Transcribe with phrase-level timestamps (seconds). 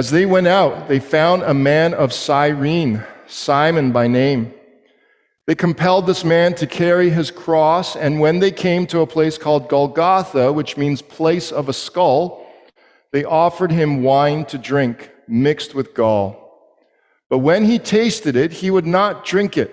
[0.00, 4.54] As they went out, they found a man of Cyrene, Simon by name.
[5.46, 9.36] They compelled this man to carry his cross, and when they came to a place
[9.36, 12.50] called Golgotha, which means place of a skull,
[13.12, 16.78] they offered him wine to drink, mixed with gall.
[17.28, 19.70] But when he tasted it, he would not drink it.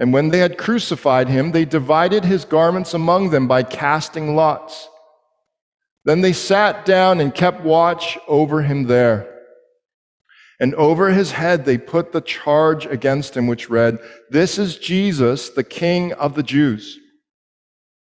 [0.00, 4.88] And when they had crucified him, they divided his garments among them by casting lots.
[6.04, 9.28] Then they sat down and kept watch over him there.
[10.58, 13.98] And over his head they put the charge against him, which read,
[14.30, 16.98] This is Jesus, the King of the Jews.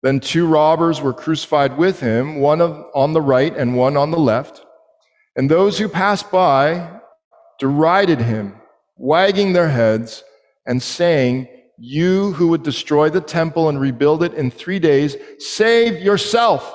[0.03, 4.19] Then two robbers were crucified with him, one on the right and one on the
[4.19, 4.65] left.
[5.37, 7.01] And those who passed by
[7.59, 8.55] derided him,
[8.97, 10.23] wagging their heads
[10.67, 16.01] and saying, You who would destroy the temple and rebuild it in three days, save
[16.01, 16.75] yourself.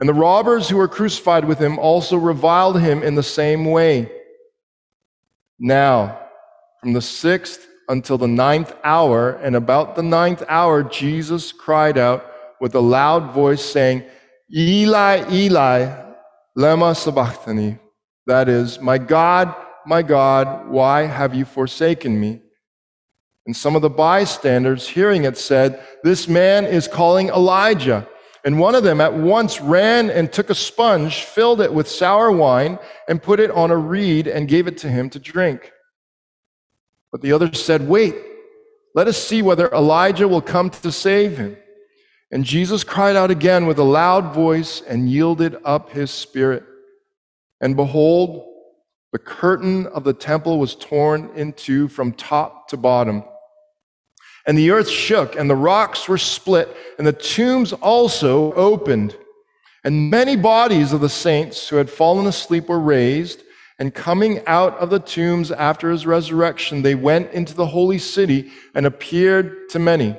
[0.00, 4.10] And the robbers who were crucified with him also reviled him in the same way.
[5.58, 6.20] Now,
[6.80, 12.24] from the sixth until the ninth hour, and about the ninth hour, Jesus cried out
[12.60, 14.04] with a loud voice, saying,
[14.54, 16.04] Eli, Eli,
[16.56, 17.78] lema sabachthani.
[18.26, 19.54] That is, My God,
[19.86, 22.42] my God, why have you forsaken me?
[23.46, 28.06] And some of the bystanders, hearing it, said, This man is calling Elijah.
[28.44, 32.30] And one of them at once ran and took a sponge, filled it with sour
[32.30, 35.72] wine, and put it on a reed and gave it to him to drink.
[37.10, 38.14] But the other said, Wait,
[38.94, 41.56] let us see whether Elijah will come to save him.
[42.30, 46.64] And Jesus cried out again with a loud voice and yielded up his spirit.
[47.60, 48.44] And behold,
[49.12, 53.24] the curtain of the temple was torn in two from top to bottom
[54.48, 59.14] and the earth shook, and the rocks were split, and the tombs also opened.
[59.84, 63.42] And many bodies of the saints who had fallen asleep were raised,
[63.78, 68.50] and coming out of the tombs after his resurrection, they went into the holy city
[68.74, 70.16] and appeared to many.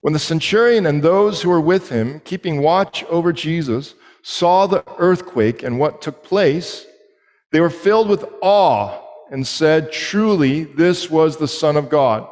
[0.00, 4.82] When the centurion and those who were with him, keeping watch over Jesus, saw the
[4.98, 6.86] earthquake and what took place,
[7.52, 12.28] they were filled with awe and said, Truly, this was the Son of God.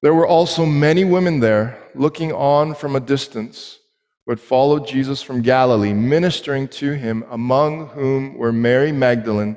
[0.00, 3.78] There were also many women there looking on from a distance
[4.24, 9.56] who had followed Jesus from Galilee, ministering to him, among whom were Mary Magdalene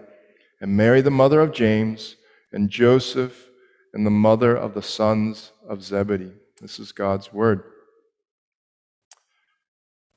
[0.60, 2.16] and Mary, the mother of James,
[2.52, 3.50] and Joseph,
[3.94, 6.34] and the mother of the sons of Zebedee.
[6.62, 7.64] This is God's word.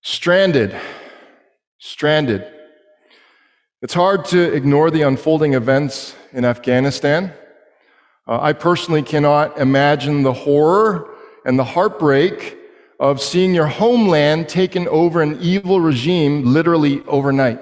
[0.03, 0.75] Stranded.
[1.79, 2.47] Stranded.
[3.83, 7.33] It's hard to ignore the unfolding events in Afghanistan.
[8.27, 11.11] Uh, I personally cannot imagine the horror
[11.45, 12.59] and the heartbreak
[12.99, 17.61] of seeing your homeland taken over an evil regime literally overnight.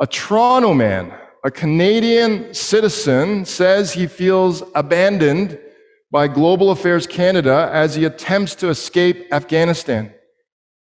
[0.00, 1.12] A Toronto man,
[1.44, 5.58] a Canadian citizen, says he feels abandoned
[6.10, 10.14] by Global Affairs Canada as he attempts to escape Afghanistan.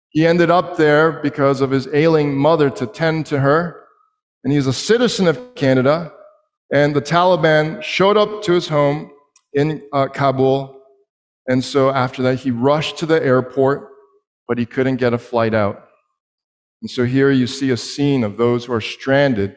[0.09, 3.83] He ended up there because of his ailing mother to tend to her,
[4.43, 6.11] and he's a citizen of Canada
[6.73, 9.11] and the Taliban showed up to his home
[9.53, 10.81] in uh, Kabul.
[11.47, 13.89] And so after that, he rushed to the airport,
[14.47, 15.87] but he couldn't get a flight out.
[16.81, 19.55] And so here you see a scene of those who are stranded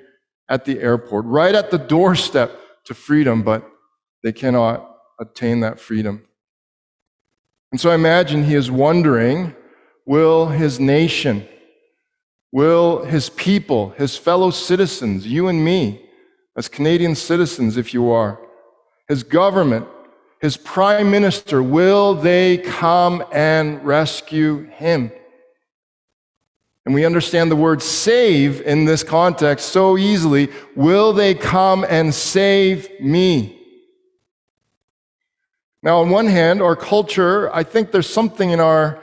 [0.49, 2.51] at the airport, right at the doorstep
[2.87, 3.69] to freedom, but
[4.23, 6.25] they cannot attain that freedom.
[7.71, 9.55] And so I imagine he is wondering
[10.07, 11.47] will his nation,
[12.51, 16.08] will his people, his fellow citizens, you and me,
[16.59, 18.41] as Canadian citizens, if you are,
[19.07, 19.87] his government,
[20.41, 25.13] his prime minister, will they come and rescue him?
[26.85, 30.49] And we understand the word save in this context so easily.
[30.75, 33.57] Will they come and save me?
[35.81, 39.01] Now, on one hand, our culture, I think there's something in our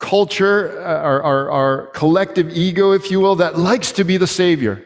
[0.00, 4.26] culture, uh, our, our, our collective ego, if you will, that likes to be the
[4.26, 4.84] savior.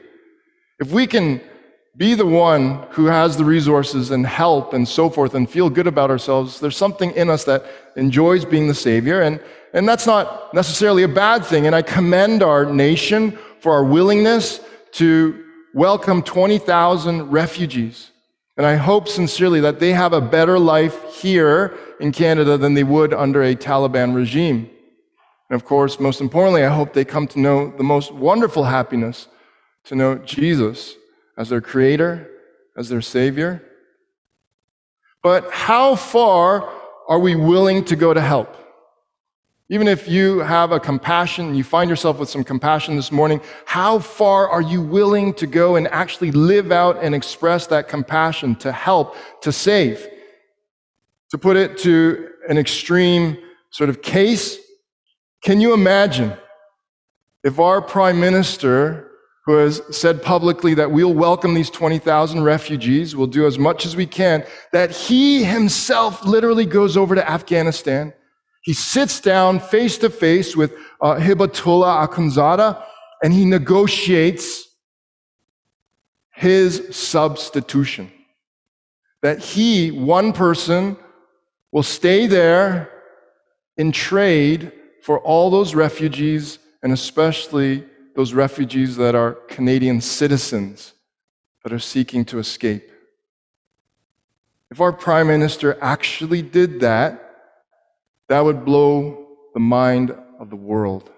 [0.79, 1.41] If we can
[1.97, 5.87] be the one who has the resources and help and so forth and feel good
[5.87, 6.59] about ourselves.
[6.59, 7.65] There's something in us that
[7.95, 9.41] enjoys being the Savior, and,
[9.73, 11.67] and that's not necessarily a bad thing.
[11.67, 14.61] And I commend our nation for our willingness
[14.93, 18.11] to welcome 20,000 refugees.
[18.57, 22.85] And I hope sincerely that they have a better life here in Canada than they
[22.85, 24.69] would under a Taliban regime.
[25.49, 29.29] And of course, most importantly, I hope they come to know the most wonderful happiness
[29.85, 30.95] to know Jesus
[31.37, 32.31] as their creator,
[32.77, 33.63] as their savior.
[35.23, 36.71] But how far
[37.09, 38.57] are we willing to go to help?
[39.71, 43.99] Even if you have a compassion, you find yourself with some compassion this morning, how
[43.99, 48.71] far are you willing to go and actually live out and express that compassion to
[48.71, 50.07] help, to save?
[51.31, 53.39] To put it to an extreme
[53.71, 54.59] sort of case,
[55.43, 56.35] can you imagine
[57.43, 59.11] if our prime minister,
[59.45, 63.95] who has said publicly that we'll welcome these 20,000 refugees, we'll do as much as
[63.95, 68.13] we can, that he himself literally goes over to Afghanistan?
[68.63, 72.83] He sits down face to face with uh, Hibatullah Akhundzada
[73.23, 74.67] and he negotiates
[76.35, 78.11] his substitution.
[79.23, 80.97] That he, one person,
[81.71, 82.91] will stay there
[83.77, 87.85] in trade for all those refugees and especially
[88.15, 90.95] those refugees that are Canadian citizens
[91.63, 92.91] that are seeking to escape.
[94.71, 97.21] If our prime minister actually did that,
[98.29, 101.11] that would blow the mind of the world.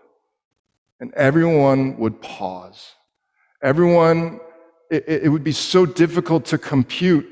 [1.00, 2.94] And everyone would pause.
[3.62, 4.40] Everyone,
[4.90, 7.26] it, it, would be so difficult to compute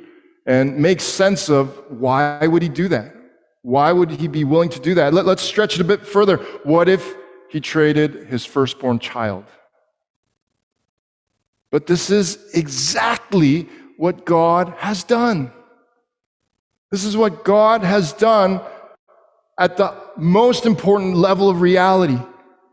[0.47, 3.15] and make sense of why would he do that?
[3.63, 5.15] Why would he be willing to do that?
[5.15, 6.37] Let, let's stretch it a bit further.
[6.65, 7.15] What if
[7.55, 9.45] he traded his firstborn child?
[11.71, 15.53] But this is exactly what God has done.
[16.91, 18.61] This is what God has done
[19.57, 22.19] at the most important level of reality,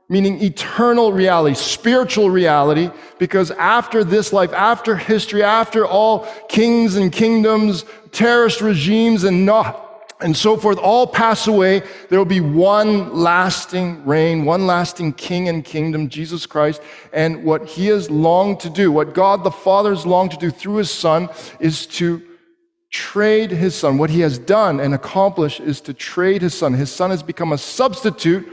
[0.09, 2.89] meaning eternal reality, spiritual reality,
[3.19, 9.90] because after this life, after history, after all kings and kingdoms, terrorist regimes, and not,
[10.21, 15.49] and so forth all pass away, there will be one lasting reign, one lasting king
[15.49, 16.81] and kingdom, Jesus Christ.
[17.11, 20.51] And what he has longed to do, what God the Father has longed to do
[20.51, 21.29] through his Son,
[21.59, 22.21] is to
[22.91, 23.97] trade his son.
[23.97, 26.73] What he has done and accomplished is to trade his son.
[26.73, 28.47] His son has become a substitute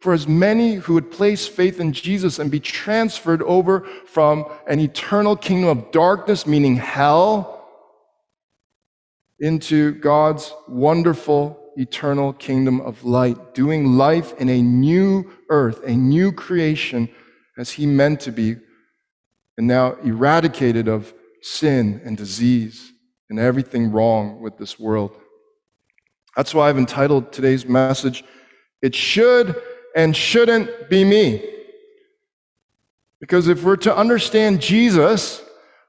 [0.00, 4.80] for as many who would place faith in Jesus and be transferred over from an
[4.80, 7.57] eternal kingdom of darkness, meaning hell,
[9.40, 16.32] into God's wonderful eternal kingdom of light, doing life in a new earth, a new
[16.32, 17.08] creation
[17.56, 18.56] as he meant to be,
[19.56, 22.92] and now eradicated of sin and disease
[23.30, 25.16] and everything wrong with this world.
[26.36, 28.24] That's why I've entitled today's message,
[28.82, 29.60] It Should
[29.94, 31.44] and Shouldn't Be Me.
[33.20, 35.42] Because if we're to understand Jesus,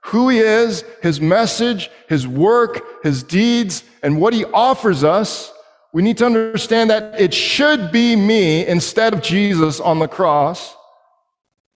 [0.10, 5.52] who he is, his message, his work, his deeds, and what he offers us,
[5.94, 10.76] we need to understand that it should be me instead of Jesus on the cross.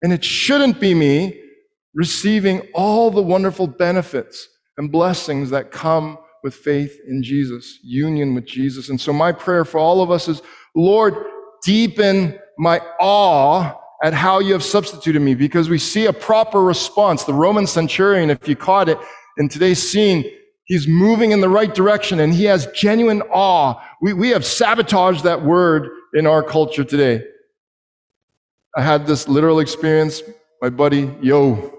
[0.01, 1.39] And it shouldn't be me
[1.94, 4.47] receiving all the wonderful benefits
[4.77, 8.89] and blessings that come with faith in Jesus, union with Jesus.
[8.89, 10.41] And so my prayer for all of us is,
[10.75, 11.15] Lord,
[11.63, 17.23] deepen my awe at how you have substituted me because we see a proper response.
[17.23, 18.97] The Roman centurion, if you caught it
[19.38, 20.29] in today's scene,
[20.65, 23.81] he's moving in the right direction and he has genuine awe.
[24.01, 27.23] We, we have sabotaged that word in our culture today.
[28.75, 30.23] I had this literal experience.
[30.62, 31.73] My buddy, yo,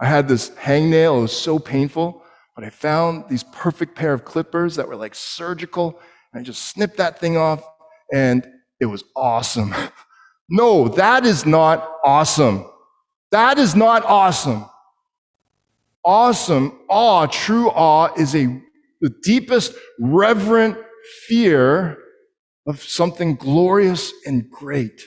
[0.00, 1.18] I had this hangnail.
[1.18, 2.22] It was so painful,
[2.54, 5.98] but I found these perfect pair of clippers that were like surgical.
[6.32, 7.64] And I just snipped that thing off
[8.12, 8.46] and
[8.80, 9.74] it was awesome.
[10.48, 12.66] no, that is not awesome.
[13.30, 14.64] That is not awesome.
[16.04, 18.46] Awesome, awe, true awe is a,
[19.00, 20.78] the deepest reverent
[21.26, 21.98] fear
[22.66, 25.02] of something glorious and great.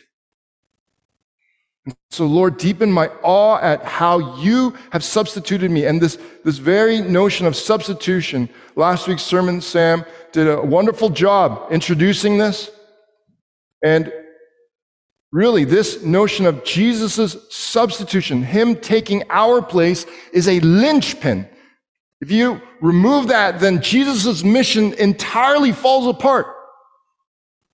[2.11, 5.85] So, Lord, deepen my awe at how you have substituted me.
[5.85, 11.71] And this, this very notion of substitution, last week's sermon, Sam did a wonderful job
[11.71, 12.69] introducing this.
[13.83, 14.13] And
[15.31, 21.47] really, this notion of Jesus' substitution, him taking our place, is a linchpin.
[22.19, 26.47] If you remove that, then Jesus' mission entirely falls apart.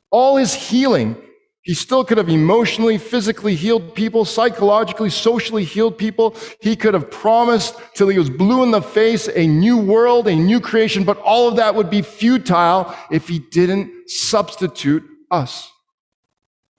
[0.10, 1.18] All his healing,
[1.64, 6.34] he still could have emotionally, physically healed people, psychologically, socially healed people.
[6.62, 10.36] He could have promised till he was blue in the face a new world, a
[10.36, 15.70] new creation, but all of that would be futile if he didn't substitute us.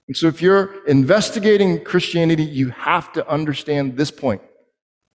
[0.09, 4.41] And so if you're investigating Christianity, you have to understand this point.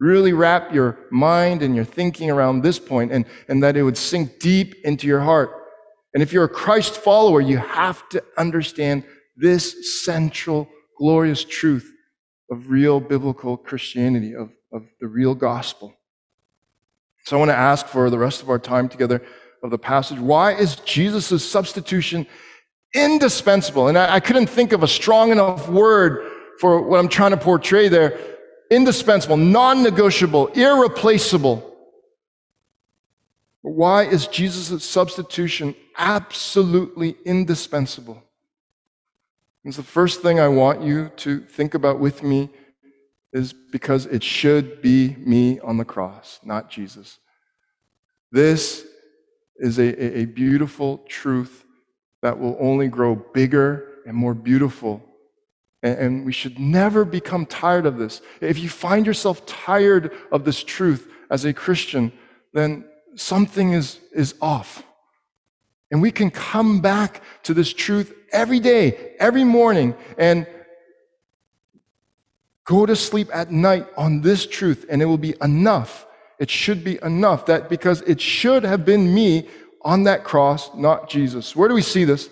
[0.01, 3.99] Really wrap your mind and your thinking around this point and, and that it would
[3.99, 5.51] sink deep into your heart.
[6.15, 9.05] And if you're a Christ follower, you have to understand
[9.37, 11.93] this central, glorious truth
[12.51, 15.95] of real biblical Christianity, of, of the real gospel.
[17.25, 19.23] So I want to ask for the rest of our time together
[19.63, 22.27] of the passage why is Jesus' substitution
[22.95, 23.89] indispensable?
[23.89, 27.37] And I, I couldn't think of a strong enough word for what I'm trying to
[27.37, 28.19] portray there
[28.71, 31.65] indispensable, non negotiable, irreplaceable.
[33.63, 38.23] Why is Jesus' substitution absolutely indispensable?
[39.65, 42.51] It's the first thing I want you to think about with me
[43.33, 47.19] is because it should be me on the cross, not Jesus.
[48.33, 48.87] This
[49.57, 51.65] is a, a, beautiful truth
[52.23, 55.03] that will only grow bigger and more beautiful
[55.83, 58.21] and, we should never become tired of this.
[58.41, 62.13] If you find yourself tired of this truth as a Christian,
[62.53, 62.85] then
[63.15, 64.83] something is, is off.
[65.91, 70.47] And we can come back to this truth every day, every morning, and
[72.65, 76.07] go to sleep at night on this truth, and it will be enough.
[76.39, 79.49] It should be enough that because it should have been me
[79.89, 81.57] on that cross, not Jesus.
[81.57, 82.27] Where do we see this?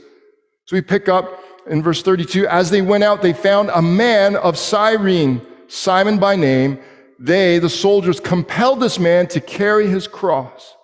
[0.66, 4.36] So we pick up in verse 32, as they went out, they found a man
[4.36, 6.78] of Cyrene, Simon by name.
[7.18, 10.74] They, the soldiers, compelled this man to carry his cross.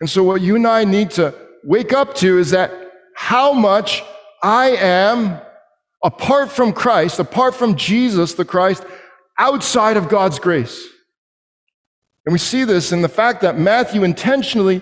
[0.00, 2.72] And so what you and I need to wake up to is that
[3.14, 4.02] how much
[4.42, 5.38] I am
[6.02, 8.84] apart from Christ, apart from Jesus the Christ,
[9.38, 10.88] outside of God's grace.
[12.24, 14.80] And we see this in the fact that Matthew intentionally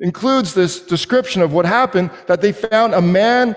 [0.00, 3.54] includes this description of what happened that they found a man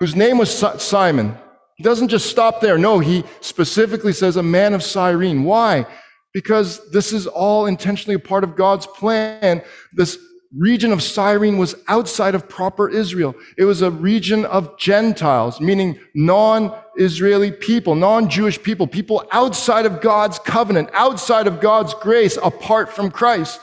[0.00, 1.36] whose name was Simon.
[1.76, 2.78] He doesn't just stop there.
[2.78, 5.44] No, he specifically says a man of Cyrene.
[5.44, 5.86] Why?
[6.32, 9.62] Because this is all intentionally a part of God's plan.
[9.92, 10.18] This
[10.56, 13.34] region of Cyrene was outside of proper Israel.
[13.58, 20.38] It was a region of Gentiles, meaning non-Israeli people, non-Jewish people, people outside of God's
[20.38, 23.60] covenant, outside of God's grace, apart from Christ.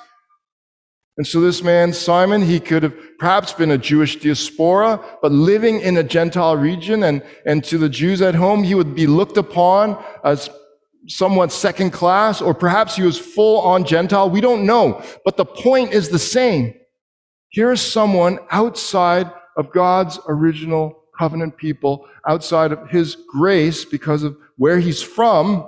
[1.18, 5.82] And so this man, Simon, he could have perhaps been a Jewish diaspora, but living
[5.82, 7.04] in a Gentile region.
[7.04, 10.50] And, and to the Jews at home, he would be looked upon as
[11.08, 14.30] somewhat second class, or perhaps he was full on Gentile.
[14.30, 15.04] We don't know.
[15.26, 16.74] But the point is the same.
[17.50, 24.38] Here is someone outside of God's original covenant people, outside of his grace because of
[24.58, 25.68] where he's from.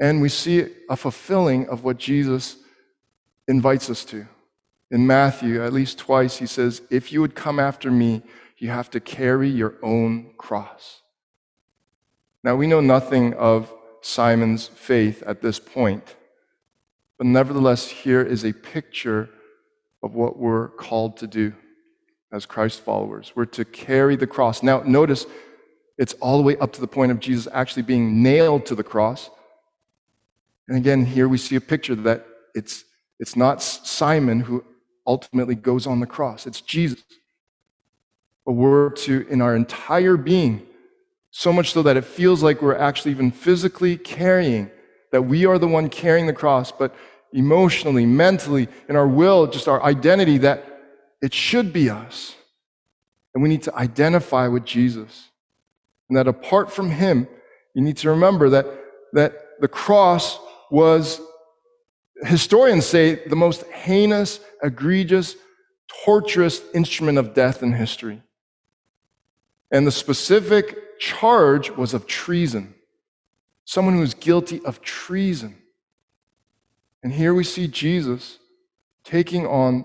[0.00, 2.56] And we see a fulfilling of what Jesus
[3.48, 4.26] invites us to.
[4.90, 8.22] In Matthew, at least twice, he says, If you would come after me,
[8.58, 11.02] you have to carry your own cross.
[12.42, 13.72] Now, we know nothing of
[14.02, 16.14] Simon's faith at this point,
[17.18, 19.30] but nevertheless, here is a picture
[20.02, 21.54] of what we're called to do
[22.30, 23.32] as Christ followers.
[23.34, 24.62] We're to carry the cross.
[24.62, 25.26] Now, notice
[25.96, 28.82] it's all the way up to the point of Jesus actually being nailed to the
[28.82, 29.30] cross.
[30.68, 32.84] And again, here we see a picture that it's
[33.18, 34.64] it's not Simon who
[35.06, 37.02] ultimately goes on the cross, it's Jesus.
[38.44, 40.66] But we're to, in our entire being,
[41.30, 44.70] so much so that it feels like we're actually even physically carrying,
[45.12, 46.94] that we are the one carrying the cross, but
[47.32, 50.64] emotionally, mentally, in our will, just our identity, that
[51.20, 52.36] it should be us.
[53.34, 55.28] And we need to identify with Jesus.
[56.08, 57.26] And that apart from Him,
[57.74, 58.66] you need to remember that,
[59.14, 60.38] that the cross
[60.70, 61.20] was
[62.22, 65.36] historians say the most heinous, egregious,
[66.04, 68.22] torturous instrument of death in history.
[69.70, 72.74] And the specific charge was of treason.
[73.64, 75.56] Someone who is guilty of treason.
[77.02, 78.38] And here we see Jesus
[79.04, 79.84] taking on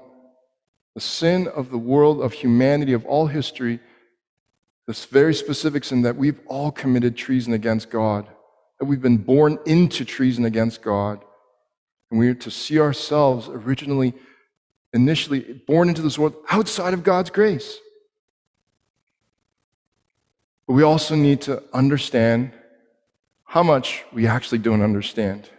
[0.96, 3.80] the sin of the world, of humanity, of all history,
[4.88, 8.28] this very specific sin that we've all committed treason against God,
[8.80, 11.24] that we've been born into treason against God.
[12.10, 14.14] And we are to see ourselves originally,
[14.94, 17.78] initially born into this world outside of God's grace.
[20.68, 22.52] But we also need to understand
[23.44, 25.50] how much we actually don't understand.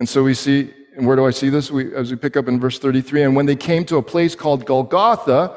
[0.00, 1.70] And so we see, and where do I see this?
[1.70, 4.34] We, as we pick up in verse 33, and when they came to a place
[4.34, 5.56] called Golgotha,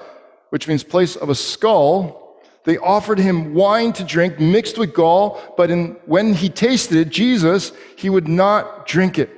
[0.49, 2.28] which means place of a skull,
[2.69, 7.09] they offered him wine to drink mixed with gall, but in, when he tasted it,
[7.09, 9.31] Jesus, he would not drink it.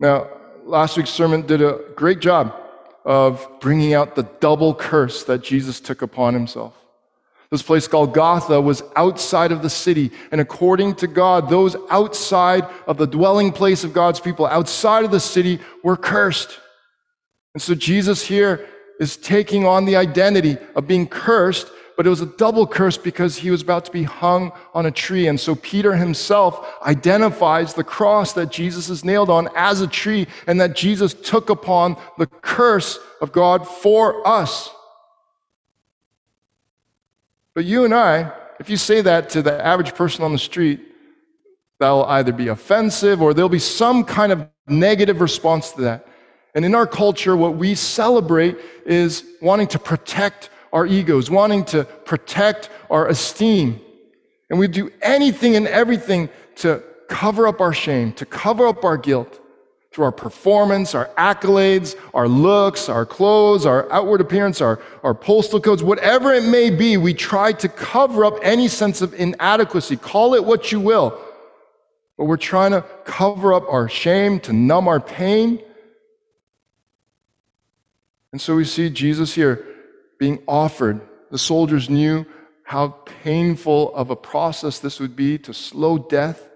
[0.00, 0.30] Now,
[0.64, 2.58] last week's sermon did a great job
[3.04, 6.74] of bringing out the double curse that Jesus took upon himself.
[7.50, 10.12] This place called Golgotha was outside of the city.
[10.30, 15.10] And according to God, those outside of the dwelling place of God's people, outside of
[15.10, 16.58] the city, were cursed.
[17.52, 18.66] And so Jesus here
[18.98, 23.36] is taking on the identity of being cursed, but it was a double curse because
[23.36, 25.26] he was about to be hung on a tree.
[25.26, 30.26] And so Peter himself identifies the cross that Jesus is nailed on as a tree
[30.46, 34.70] and that Jesus took upon the curse of God for us.
[37.54, 40.80] But you and I, if you say that to the average person on the street,
[41.78, 46.06] that'll either be offensive or there'll be some kind of negative response to that.
[46.54, 48.56] And in our culture, what we celebrate
[48.86, 53.80] is wanting to protect our egos, wanting to protect our esteem.
[54.50, 58.96] And we do anything and everything to cover up our shame, to cover up our
[58.96, 59.40] guilt
[59.92, 65.60] through our performance, our accolades, our looks, our clothes, our outward appearance, our, our postal
[65.60, 69.98] codes, whatever it may be, we try to cover up any sense of inadequacy.
[69.98, 71.20] Call it what you will.
[72.16, 75.62] But we're trying to cover up our shame, to numb our pain.
[78.32, 79.66] And so we see Jesus here
[80.22, 81.00] being offered.
[81.32, 82.24] The soldiers knew
[82.62, 82.90] how
[83.24, 86.48] painful of a process this would be to slow death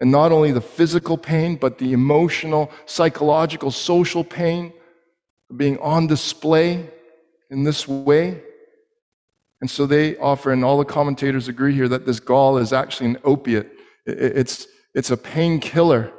[0.00, 4.72] and not only the physical pain, but the emotional, psychological, social pain
[5.56, 6.90] being on display
[7.52, 8.42] in this way.
[9.60, 13.10] And so they offer, and all the commentators agree here, that this gall is actually
[13.10, 13.70] an opiate.
[14.06, 16.12] It's, it's a painkiller.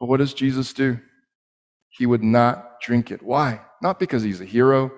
[0.00, 0.98] But what does Jesus do?
[1.90, 3.22] He would not drink it.
[3.22, 3.60] Why?
[3.82, 4.90] Not because he's a hero,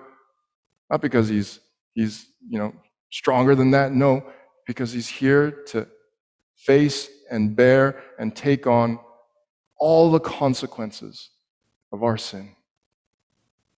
[0.89, 1.59] not because he's,
[1.93, 2.73] he's you know,
[3.11, 3.91] stronger than that.
[3.91, 4.23] No,
[4.65, 5.87] because he's here to
[6.55, 8.99] face and bear and take on
[9.79, 11.29] all the consequences
[11.91, 12.55] of our sin.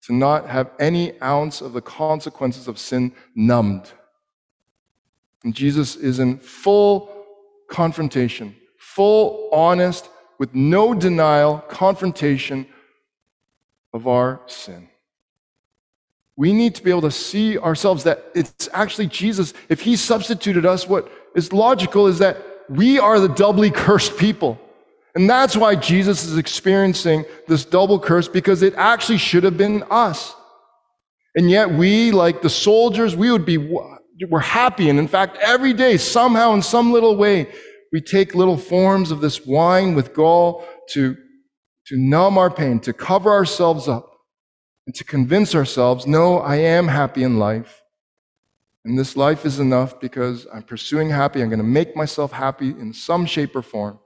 [0.02, 3.90] To not have any ounce of the consequences of sin numbed.
[5.44, 7.26] And Jesus is in full
[7.68, 12.66] confrontation, full, honest, with no denial, confrontation
[13.92, 14.88] of our sin.
[16.38, 19.52] We need to be able to see ourselves that it's actually Jesus.
[19.68, 22.36] If He substituted us, what is logical is that
[22.68, 24.56] we are the doubly cursed people.
[25.16, 29.82] And that's why Jesus is experiencing this double curse because it actually should have been
[29.90, 30.32] us.
[31.34, 34.90] And yet we, like the soldiers, we would be, we're happy.
[34.90, 37.48] And in fact, every day, somehow in some little way,
[37.92, 41.16] we take little forms of this wine with gall to,
[41.86, 44.07] to numb our pain, to cover ourselves up,
[44.88, 47.82] and to convince ourselves, no, I am happy in life.
[48.86, 51.42] And this life is enough because I'm pursuing happy.
[51.42, 53.98] I'm going to make myself happy in some shape or form.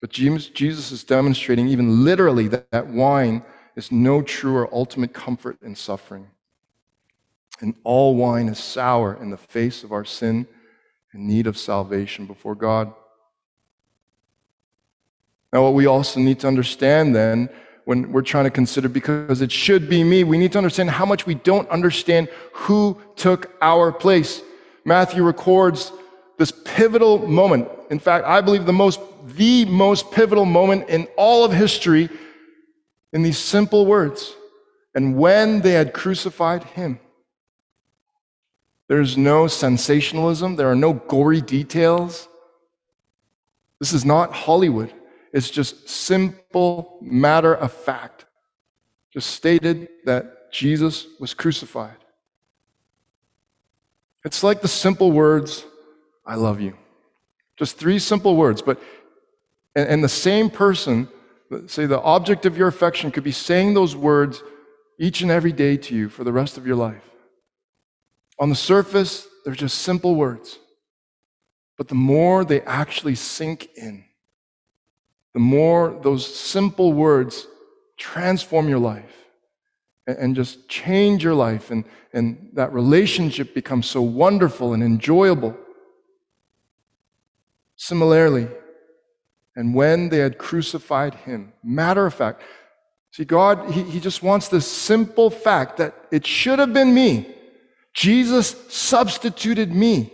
[0.00, 3.42] But Jesus is demonstrating, even literally, that, that wine
[3.74, 6.28] is no true or ultimate comfort in suffering.
[7.60, 10.46] And all wine is sour in the face of our sin
[11.12, 12.94] and need of salvation before God.
[15.52, 17.50] Now, what we also need to understand then
[17.90, 20.22] when we're trying to consider because it should be me.
[20.22, 24.42] We need to understand how much we don't understand who took our place.
[24.84, 25.90] Matthew records
[26.38, 27.68] this pivotal moment.
[27.90, 29.00] In fact, I believe the most,
[29.34, 32.08] the most pivotal moment in all of history
[33.12, 34.36] in these simple words.
[34.94, 37.00] And when they had crucified him,
[38.86, 42.28] there's no sensationalism, there are no gory details.
[43.80, 44.94] This is not Hollywood.
[45.32, 48.24] It's just simple, matter of fact.
[49.12, 51.96] Just stated that Jesus was crucified.
[54.24, 55.64] It's like the simple words,
[56.26, 56.76] I love you.
[57.56, 58.80] Just three simple words, but
[59.74, 61.08] and, and the same person,
[61.66, 64.42] say the object of your affection, could be saying those words
[64.98, 67.02] each and every day to you for the rest of your life.
[68.38, 70.58] On the surface, they're just simple words.
[71.76, 74.04] But the more they actually sink in,
[75.32, 77.46] the more those simple words
[77.96, 79.16] transform your life
[80.06, 85.56] and, just change your life, and, and that relationship becomes so wonderful and enjoyable.
[87.76, 88.48] Similarly,
[89.54, 92.42] and when they had crucified him, matter of fact,
[93.12, 97.32] see, God, he, he just wants this simple fact that it should have been me.
[97.92, 100.12] Jesus substituted me.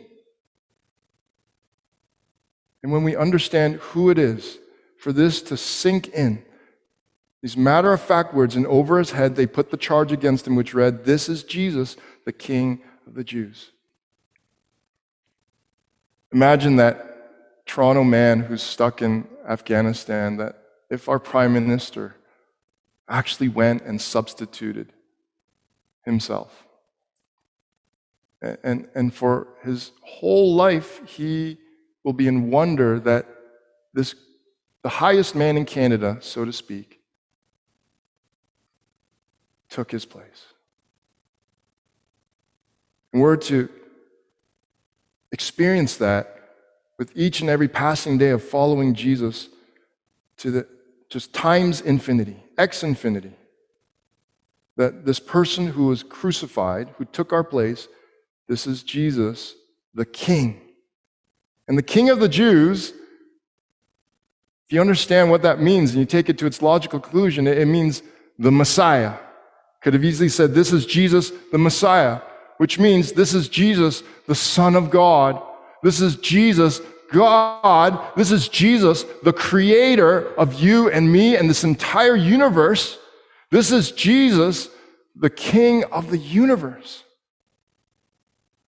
[2.83, 4.59] And when we understand who it is
[5.07, 6.43] for this to sink in.
[7.41, 10.57] These matter of fact words, and over his head they put the charge against him,
[10.57, 13.71] which read, This is Jesus, the King of the Jews.
[16.33, 20.59] Imagine that Toronto man who's stuck in Afghanistan, that
[20.91, 22.17] if our prime minister
[23.09, 24.93] actually went and substituted
[26.05, 26.65] himself.
[28.43, 31.59] And, and for his whole life, he
[32.03, 33.29] will be in wonder that
[33.95, 34.17] this,
[34.87, 37.01] the highest man in Canada, so to speak,
[39.69, 40.45] took his place.
[43.13, 43.69] And we're to
[45.33, 46.39] experience that
[47.01, 49.49] with each and every passing day of following Jesus
[50.37, 50.69] to the
[51.09, 53.35] just times infinity, x infinity.
[54.77, 57.89] That this person who was crucified, who took our place,
[58.47, 59.57] this is Jesus,
[59.95, 60.61] the King.
[61.67, 62.93] And the King of the Jews,
[64.67, 67.69] if you understand what that means and you take it to its logical conclusion, it
[67.69, 68.03] means
[68.37, 69.15] the Messiah.
[69.81, 72.21] Could have easily said, This is Jesus, the Messiah,
[72.57, 75.41] which means this is Jesus, the Son of God.
[75.85, 76.81] This is Jesus,
[77.13, 78.13] God.
[78.17, 82.99] This is Jesus, the creator of you and me and this entire universe.
[83.53, 84.69] This is Jesus,
[85.15, 87.05] the King of the universe.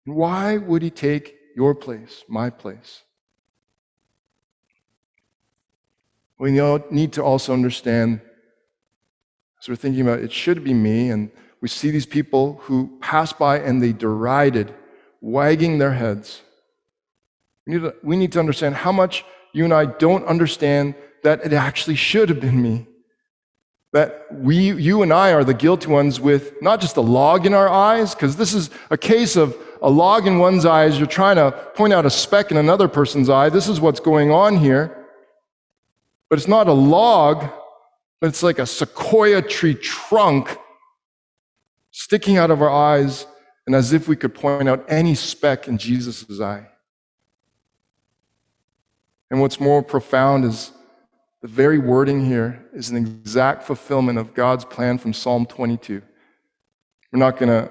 [0.04, 3.02] Why would he take your place, my place?
[6.38, 6.52] We
[6.90, 8.20] need to also understand,
[9.60, 13.32] as we're thinking about it should be me, and we see these people who pass
[13.32, 14.72] by and they derided,
[15.20, 16.42] wagging their heads.
[17.66, 21.44] We need, to, we need to understand how much you and I don't understand that
[21.44, 22.86] it actually should have been me.
[23.92, 27.54] That we, you and I are the guilty ones with not just a log in
[27.54, 31.36] our eyes, because this is a case of a log in one's eyes, you're trying
[31.36, 33.48] to point out a speck in another person's eye.
[33.48, 34.97] This is what's going on here.
[36.28, 37.48] But it's not a log,
[38.20, 40.56] but it's like a sequoia tree trunk
[41.90, 43.26] sticking out of our eyes,
[43.66, 46.66] and as if we could point out any speck in Jesus' eye.
[49.30, 50.72] And what's more profound is
[51.42, 56.02] the very wording here is an exact fulfillment of God's plan from Psalm 22.
[57.12, 57.70] We're not going to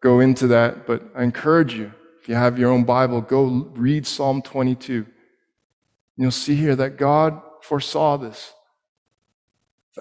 [0.00, 4.06] go into that, but I encourage you, if you have your own Bible, go read
[4.06, 5.06] Psalm 22.
[6.16, 8.54] You'll see here that God foresaw this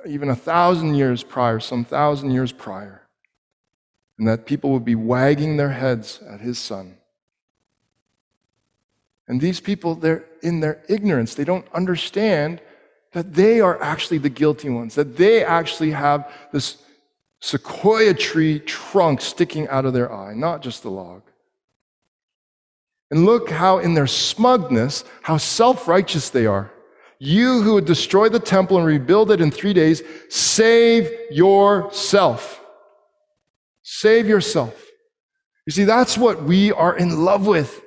[0.05, 3.07] even a thousand years prior, some thousand years prior,
[4.17, 6.95] and that people would be wagging their heads at his son.
[9.27, 11.35] And these people, they're in their ignorance.
[11.35, 12.61] They don't understand
[13.13, 16.77] that they are actually the guilty ones, that they actually have this
[17.39, 21.21] sequoia tree trunk sticking out of their eye, not just the log.
[23.11, 26.71] And look how, in their smugness, how self righteous they are.
[27.19, 32.63] You who would destroy the temple and rebuild it in three days, save yourself.
[33.83, 34.89] Save yourself.
[35.65, 37.81] You see, that's what we are in love with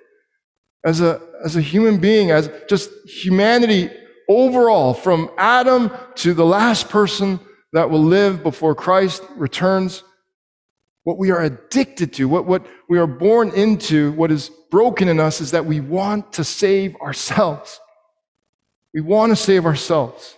[0.84, 3.90] as a, as a human being, as just humanity
[4.28, 7.40] overall, from Adam to the last person
[7.72, 10.02] that will live before Christ returns.
[11.04, 15.18] What we are addicted to, what, what we are born into, what is broken in
[15.18, 17.80] us is that we want to save ourselves.
[18.94, 20.36] We want to save ourselves.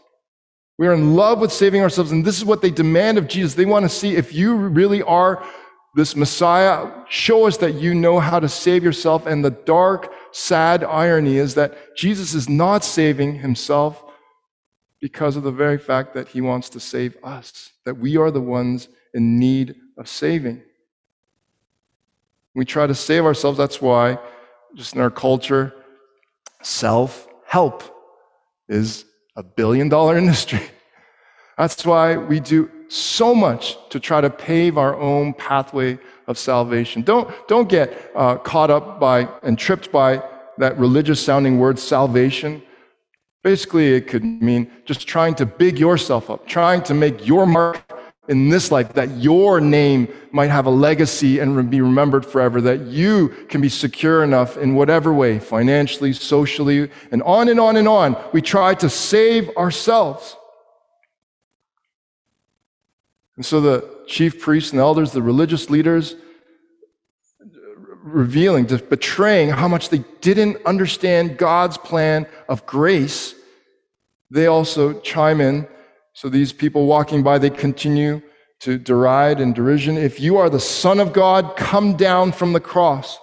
[0.78, 3.54] We are in love with saving ourselves, and this is what they demand of Jesus.
[3.54, 5.44] They want to see if you really are
[5.94, 9.26] this Messiah, show us that you know how to save yourself.
[9.26, 14.02] And the dark, sad irony is that Jesus is not saving himself
[15.00, 18.40] because of the very fact that he wants to save us, that we are the
[18.40, 20.62] ones in need of saving.
[22.54, 23.58] We try to save ourselves.
[23.58, 24.18] That's why,
[24.74, 25.72] just in our culture,
[26.62, 27.93] self help
[28.68, 29.04] is
[29.36, 30.62] a billion dollar industry.
[31.58, 37.02] That's why we do so much to try to pave our own pathway of salvation.
[37.02, 40.22] Don't, don't get uh, caught up by and tripped by
[40.58, 42.62] that religious sounding word salvation.
[43.42, 47.82] Basically, it could mean just trying to big yourself up, trying to make your mark
[48.28, 52.82] in this life, that your name might have a legacy and be remembered forever, that
[52.82, 57.86] you can be secure enough in whatever way, financially, socially, and on and on and
[57.86, 58.16] on.
[58.32, 60.36] We try to save ourselves.
[63.36, 66.14] And so the chief priests and elders, the religious leaders,
[68.02, 73.34] revealing, betraying how much they didn't understand God's plan of grace,
[74.30, 75.66] they also chime in.
[76.14, 78.22] So these people walking by, they continue
[78.60, 79.98] to deride and derision.
[79.98, 83.18] If you are the Son of God, come down from the cross.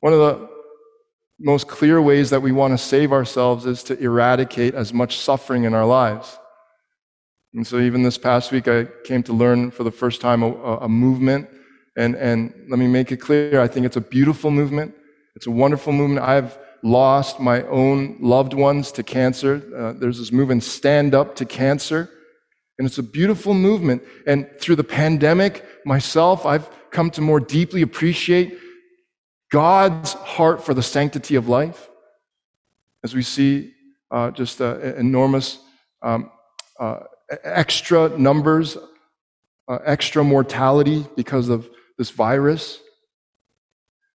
[0.00, 0.48] One of the
[1.38, 5.64] most clear ways that we want to save ourselves is to eradicate as much suffering
[5.64, 6.38] in our lives.
[7.54, 10.52] And so, even this past week, I came to learn for the first time a,
[10.78, 11.48] a movement
[11.96, 14.94] and, and let me make it clear I think it's a beautiful movement.
[15.36, 16.26] It's a wonderful movement.
[16.26, 19.62] I've lost my own loved ones to cancer.
[19.76, 22.10] Uh, there's this movement, Stand Up to Cancer.
[22.78, 24.02] And it's a beautiful movement.
[24.26, 28.58] And through the pandemic, myself, I've come to more deeply appreciate
[29.50, 31.88] God's heart for the sanctity of life.
[33.04, 33.72] As we see
[34.10, 35.58] uh, just uh, enormous
[36.02, 36.30] um,
[36.80, 37.00] uh,
[37.44, 38.76] extra numbers,
[39.68, 41.68] uh, extra mortality because of
[41.98, 42.80] this virus.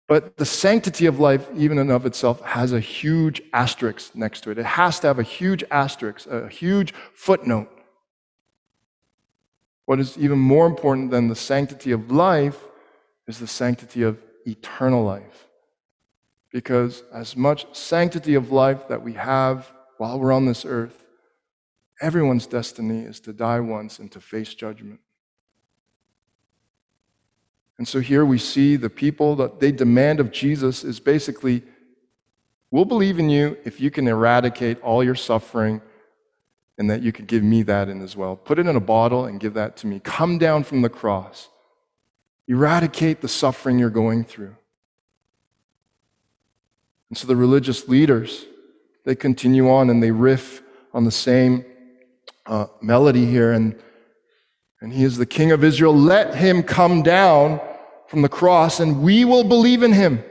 [0.07, 4.51] But the sanctity of life, even in of itself, has a huge asterisk next to
[4.51, 4.57] it.
[4.57, 7.69] It has to have a huge asterisk, a huge footnote.
[9.85, 12.57] What is even more important than the sanctity of life
[13.27, 15.47] is the sanctity of eternal life.
[16.53, 21.05] Because as much sanctity of life that we have while we're on this earth,
[21.99, 25.01] everyone's destiny is to die once and to face judgment.
[27.77, 31.63] And so here we see the people that they demand of Jesus is basically,
[32.71, 35.81] we'll believe in you if you can eradicate all your suffering
[36.79, 38.35] and that you could give me that in as well.
[38.35, 39.99] Put it in a bottle and give that to me.
[39.99, 41.49] Come down from the cross.
[42.47, 44.55] Eradicate the suffering you're going through.
[47.09, 48.45] And so the religious leaders,
[49.05, 50.61] they continue on and they riff
[50.93, 51.63] on the same
[52.45, 53.51] uh, melody here.
[53.51, 53.75] And,
[54.81, 55.95] and he is the king of Israel.
[55.95, 57.59] Let him come down
[58.07, 60.23] from the cross and we will believe in him.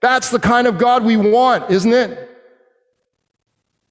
[0.00, 2.22] That's the kind of God we want, isn't it?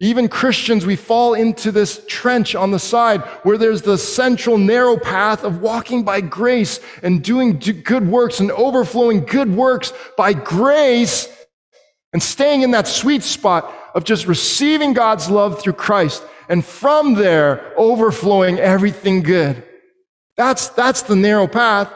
[0.02, 4.98] Even Christians, we fall into this trench on the side where there's the central narrow
[4.98, 11.30] path of walking by grace and doing good works and overflowing good works by grace
[12.12, 17.16] and staying in that sweet spot of just receiving God's love through Christ and from
[17.16, 19.64] there overflowing everything good.
[20.38, 21.92] That's, that's the narrow path,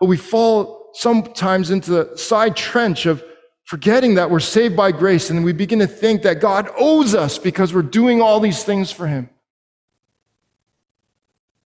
[0.00, 3.22] but we fall sometimes into the side trench of
[3.64, 7.38] forgetting that we're saved by grace, and we begin to think that God owes us
[7.38, 9.28] because we're doing all these things for Him.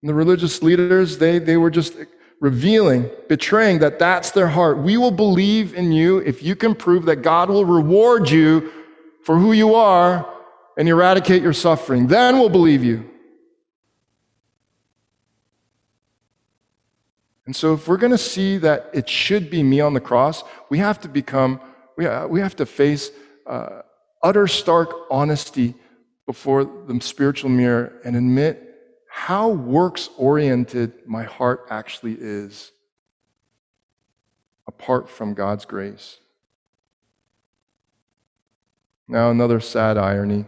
[0.03, 1.95] And the religious leaders, they, they were just
[2.41, 4.79] revealing, betraying that that's their heart.
[4.79, 8.71] We will believe in you if you can prove that God will reward you
[9.25, 10.29] for who you are
[10.77, 12.07] and eradicate your suffering.
[12.07, 13.09] Then we'll believe you.
[17.47, 20.43] And so, if we're going to see that it should be me on the cross,
[20.69, 21.61] we have to become
[21.97, 23.11] we, uh, we have to face
[23.47, 23.83] uh,
[24.23, 25.75] utter stark honesty
[26.27, 28.63] before the spiritual mirror and admit
[29.09, 32.73] how works oriented my heart actually is
[34.67, 36.19] apart from God's grace.
[39.09, 40.45] Now, another sad irony.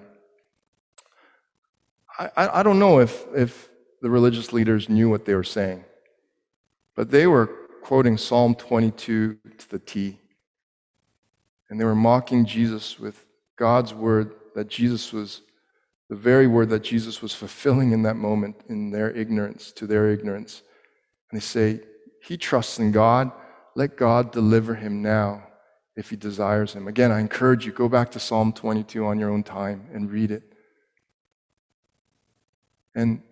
[2.19, 3.69] I, I, I don't know if, if
[4.03, 5.85] the religious leaders knew what they were saying,
[6.99, 7.47] but they were
[7.81, 10.19] quoting Psalm 22 to the T.
[11.71, 15.43] And they were mocking Jesus with God's word that Jesus was
[16.11, 20.11] the very word that Jesus was fulfilling in that moment in their ignorance, to their
[20.11, 20.63] ignorance.
[21.31, 21.83] And they say,
[22.21, 23.31] He trusts in God.
[23.77, 25.45] Let God deliver him now
[25.95, 26.89] if he desires him.
[26.89, 30.33] Again, I encourage you, go back to Psalm 22 on your own time and read
[30.33, 30.43] it.
[32.97, 33.23] And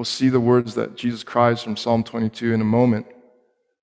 [0.00, 3.04] we'll see the words that Jesus cries from Psalm 22 in a moment.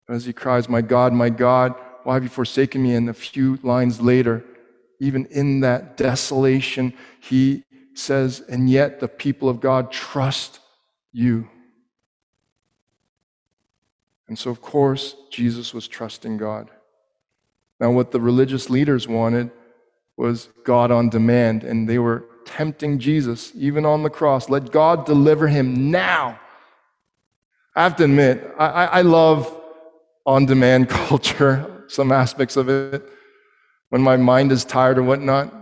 [0.10, 1.76] As he cries, My God, my God,
[2.06, 2.96] why have you forsaken me?
[2.96, 4.44] And a few lines later,
[5.00, 10.60] even in that desolation, he says, And yet the people of God trust
[11.14, 11.48] you.
[14.28, 16.72] And so, of course, Jesus was trusting God.
[17.80, 19.52] Now, what the religious leaders wanted
[20.18, 24.50] was God on demand, and they were tempting Jesus, even on the cross.
[24.50, 26.40] Let God deliver him now.
[27.76, 29.56] I have to admit, I, I love
[30.26, 33.08] on demand culture some aspects of it
[33.90, 35.54] when my mind is tired or whatnot.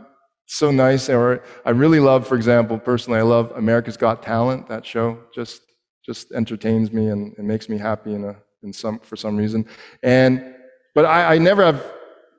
[0.47, 1.09] So nice.
[1.09, 4.69] Or I really love, for example, personally, I love America's Got Talent.
[4.69, 5.61] That show just
[6.05, 9.65] just entertains me and, and makes me happy in a in some for some reason.
[10.03, 10.55] And
[10.93, 11.83] but I, I never have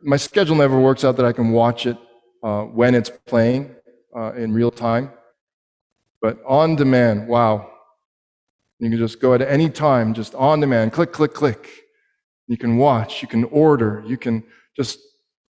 [0.03, 1.99] my schedule never works out that I can watch it
[2.43, 3.76] uh, when it's playing
[4.17, 5.11] uh, in real time.
[6.23, 7.71] But on demand, wow.
[8.79, 11.71] You can just go at any time, just on demand, click, click, click.
[12.47, 14.45] You can watch, you can order, you can
[14.77, 14.99] just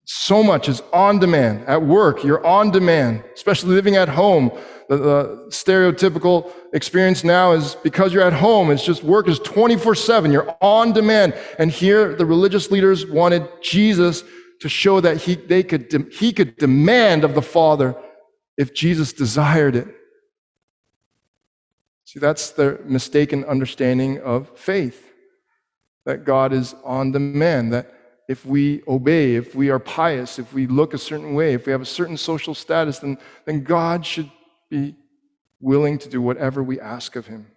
[0.06, 1.66] so much is on demand.
[1.68, 4.52] At work, you're on demand, especially living at home.
[4.90, 9.96] The, the, stereotypical experience now is because you're at home, it's just work is 24
[9.96, 10.32] 7.
[10.32, 11.36] You're on demand.
[11.60, 14.24] And here, the religious leaders wanted Jesus
[14.60, 17.96] to show that he, they could, de- he could demand of the Father
[18.58, 19.88] if Jesus desired it.
[22.06, 25.08] See, that's the mistaken understanding of faith
[26.06, 27.94] that God is on demand, that
[28.28, 31.72] if we obey, if we are pious, if we look a certain way, if we
[31.72, 34.30] have a certain social status, then, then God should
[34.70, 34.96] be
[35.60, 37.48] willing to do whatever we ask of Him.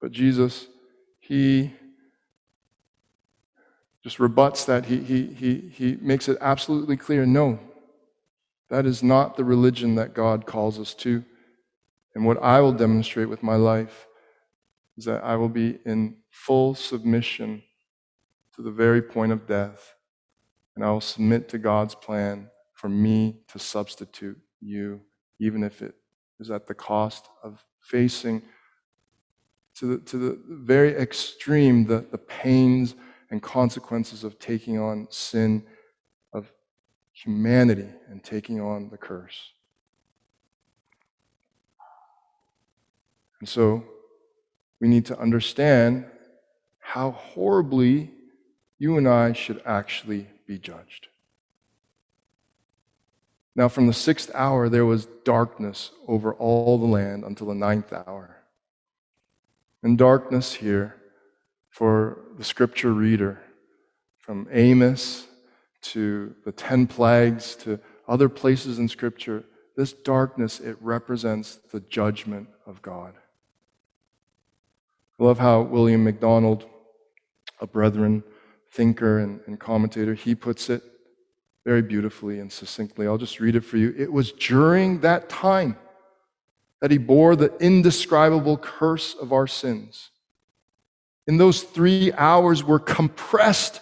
[0.00, 0.66] But Jesus,
[1.18, 1.72] he
[4.02, 4.84] just rebuts that.
[4.86, 7.58] He, he, he, he makes it absolutely clear no,
[8.70, 11.24] that is not the religion that God calls us to.
[12.14, 14.06] And what I will demonstrate with my life
[14.96, 17.62] is that I will be in full submission
[18.56, 19.94] to the very point of death,
[20.74, 25.00] and I will submit to God's plan for me to substitute you,
[25.38, 25.94] even if it
[26.40, 28.42] is at the cost of facing
[29.76, 32.96] to the, to the very extreme the, the pains
[33.30, 35.64] and consequences of taking on sin
[37.24, 39.52] humanity and taking on the curse.
[43.40, 43.84] And so
[44.80, 46.04] we need to understand
[46.78, 48.10] how horribly
[48.78, 51.08] you and I should actually be judged.
[53.56, 57.92] Now, from the sixth hour, there was darkness over all the land until the ninth
[57.92, 58.36] hour.
[59.82, 60.94] And darkness here
[61.70, 63.40] for the scripture reader,
[64.18, 65.27] from Amos
[65.92, 69.44] to the 10 plagues to other places in scripture,
[69.76, 73.14] this darkness, it represents the judgment of God.
[75.18, 76.66] I love how William MacDonald,
[77.60, 78.22] a brethren
[78.72, 80.82] thinker and, and commentator, he puts it
[81.64, 83.06] very beautifully and succinctly.
[83.06, 83.94] I'll just read it for you.
[83.96, 85.76] It was during that time
[86.80, 90.10] that he bore the indescribable curse of our sins.
[91.26, 93.80] In those three hours were compressed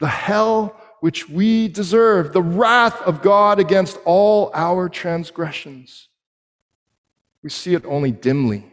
[0.00, 6.08] the hell which we deserve, the wrath of God against all our transgressions.
[7.42, 8.66] We see it only dimly.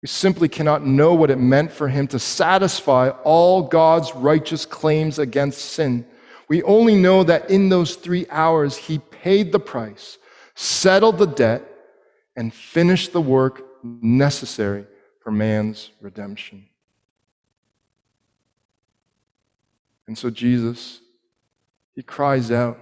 [0.00, 5.18] We simply cannot know what it meant for him to satisfy all God's righteous claims
[5.18, 6.06] against sin.
[6.48, 10.18] We only know that in those three hours, he paid the price,
[10.54, 11.64] settled the debt,
[12.36, 14.86] and finished the work necessary
[15.20, 16.68] for man's redemption.
[20.06, 21.00] And so Jesus,
[21.98, 22.78] he cries out.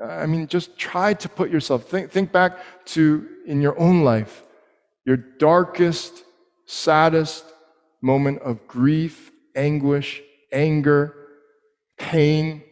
[0.00, 2.56] I mean, just try to put yourself, think, think back
[2.94, 4.44] to in your own life
[5.04, 6.22] your darkest,
[6.66, 7.44] saddest
[8.00, 10.22] moment of grief, anguish,
[10.52, 11.16] anger,
[11.98, 12.62] pain.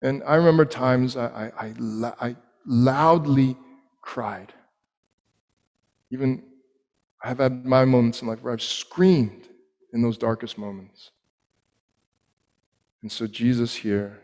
[0.00, 3.58] And I remember times I, I, I, I loudly
[4.00, 4.54] cried.
[6.10, 6.42] Even
[7.22, 9.48] I have had my moments in life where I've screamed
[9.92, 11.10] in those darkest moments.
[13.04, 14.18] And so Jesus here,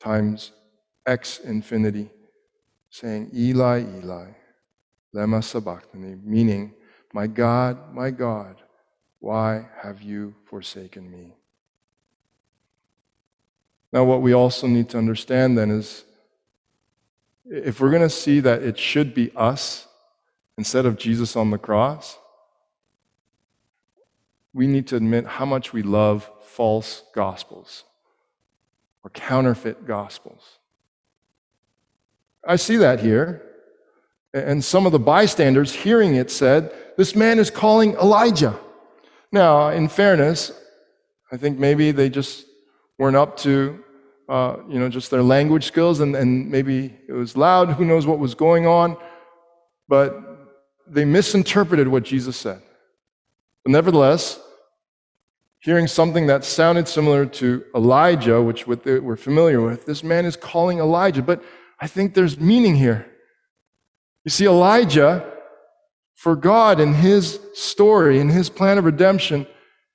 [0.00, 0.50] times
[1.06, 2.10] X infinity,
[2.90, 4.30] saying, Eli, Eli,
[5.14, 6.74] Lema sabachthani, meaning,
[7.12, 8.56] My God, my God,
[9.20, 11.36] why have you forsaken me?
[13.92, 16.04] Now, what we also need to understand then is
[17.44, 19.86] if we're going to see that it should be us
[20.56, 22.18] instead of Jesus on the cross,
[24.52, 27.84] we need to admit how much we love false gospels
[29.04, 30.58] or counterfeit gospels.
[32.44, 33.42] I see that here.
[34.34, 38.58] And some of the bystanders hearing it said, This man is calling Elijah.
[39.30, 40.50] Now, in fairness,
[41.30, 42.44] I think maybe they just
[42.98, 43.84] weren't up to,
[44.28, 47.70] uh, you know, just their language skills, and, and maybe it was loud.
[47.74, 48.96] Who knows what was going on?
[49.86, 50.10] But
[50.88, 52.60] they misinterpreted what Jesus said.
[53.62, 54.40] But nevertheless,
[55.60, 60.78] hearing something that sounded similar to Elijah, which we're familiar with, this man is calling
[60.78, 61.22] Elijah.
[61.22, 61.42] But
[61.80, 63.06] I think there's meaning here.
[64.24, 65.24] You see, Elijah,
[66.14, 69.46] for God in his story, in his plan of redemption,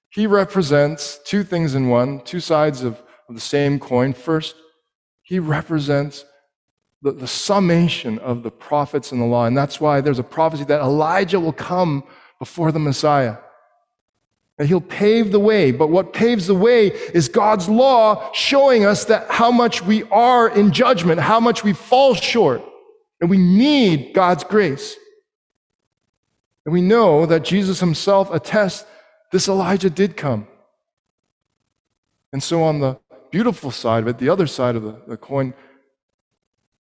[0.10, 4.14] he represents two things in one, two sides of, of the same coin.
[4.14, 4.56] First,
[5.24, 6.26] he represents
[7.02, 9.46] the, the summation of the prophets and the law.
[9.46, 12.04] And that's why there's a prophecy that Elijah will come
[12.40, 13.38] before the Messiah.
[14.60, 15.72] He'll pave the way.
[15.72, 20.48] But what paves the way is God's law showing us that how much we are
[20.48, 22.62] in judgment, how much we fall short.
[23.20, 24.96] And we need God's grace.
[26.66, 28.86] And we know that Jesus himself attests
[29.32, 30.48] this Elijah did come.
[32.32, 33.00] And so, on the
[33.32, 35.54] beautiful side of it, the other side of the, the coin,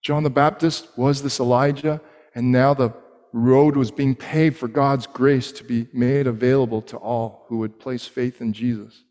[0.02, 2.00] John the Baptist was this Elijah,
[2.34, 2.92] and now the
[3.32, 7.78] road was being paved for God's grace to be made available to all who would
[7.78, 9.04] place faith in Jesus.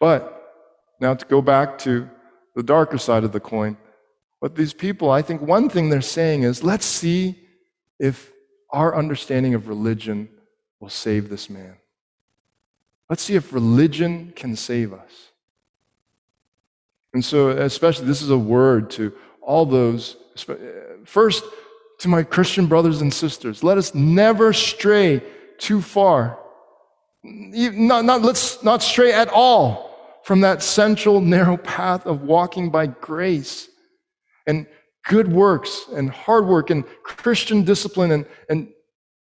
[0.00, 0.40] But
[1.00, 2.08] now to go back to
[2.54, 3.76] the darker side of the coin,
[4.40, 7.38] but these people, I think one thing they're saying is let's see
[7.98, 8.32] if
[8.70, 10.28] our understanding of religion
[10.80, 11.76] will save this man.
[13.08, 15.30] Let's see if religion can save us.
[17.12, 20.16] And so, especially, this is a word to all those.
[20.48, 20.56] Uh,
[21.04, 21.44] first,
[22.00, 23.62] to my Christian brothers and sisters.
[23.62, 25.22] Let us never stray
[25.58, 26.38] too far.
[27.22, 32.86] Not, not, let's not stray at all from that central narrow path of walking by
[32.86, 33.68] grace
[34.46, 34.66] and
[35.06, 38.68] good works and hard work and Christian discipline and, and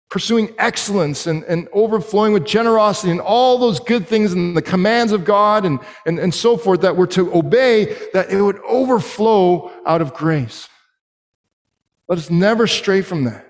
[0.09, 5.11] pursuing excellence and, and overflowing with generosity and all those good things and the commands
[5.11, 9.71] of God and, and, and so forth that we're to obey, that it would overflow
[9.85, 10.69] out of grace.
[12.07, 13.45] Let us never stray from that.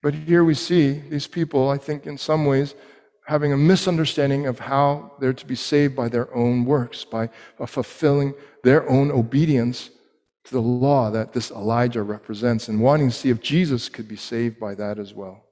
[0.00, 2.74] But here we see these people, I think, in some ways,
[3.26, 7.28] having a misunderstanding of how they're to be saved by their own works, by,
[7.66, 8.32] fulfilling
[8.62, 9.90] their own obedience
[10.44, 14.16] to the law that this Elijah represents, and wanting to see if Jesus could be
[14.16, 15.44] saved by that as well.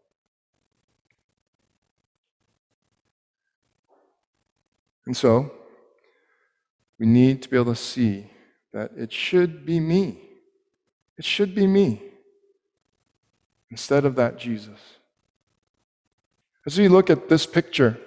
[5.05, 5.53] And so,
[6.99, 8.31] we need to be able to see
[8.73, 10.26] that it should be me.
[11.19, 12.03] It should be me
[13.71, 14.79] instead of that Jesus.
[16.67, 17.99] As we look at this picture,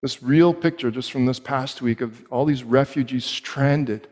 [0.00, 4.08] this real picture just from this past week of all these refugees stranded